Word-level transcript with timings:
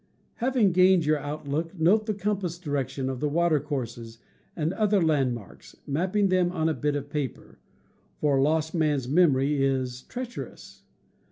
Having 0.37 0.71
gained 0.71 1.05
your 1.05 1.19
outlook, 1.19 1.79
note 1.79 2.07
the 2.07 2.15
compass 2.15 2.57
direc 2.57 2.89
tion 2.89 3.07
of 3.07 3.21
watercourses 3.21 4.17
and 4.55 4.73
other 4.73 4.99
landmarks, 4.99 5.75
mapping 5.85 6.29
them 6.29 6.51
on 6.51 6.67
a 6.67 6.73
bit 6.73 6.95
of 6.95 7.07
paper, 7.11 7.59
for 8.17 8.37
a 8.37 8.41
lost 8.41 8.73
man's 8.73 9.07
memory 9.07 9.63
is 9.63 10.01
treacherous. 10.01 10.85